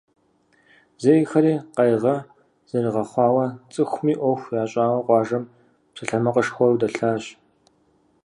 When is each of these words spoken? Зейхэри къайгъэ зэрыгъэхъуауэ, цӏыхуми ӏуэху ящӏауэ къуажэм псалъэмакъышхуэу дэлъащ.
Зейхэри 1.01 1.53
къайгъэ 1.75 2.15
зэрыгъэхъуауэ, 2.69 3.45
цӏыхуми 3.71 4.13
ӏуэху 4.19 4.55
ящӏауэ 4.63 4.99
къуажэм 5.05 5.43
псалъэмакъышхуэу 5.91 6.79
дэлъащ. 6.81 7.23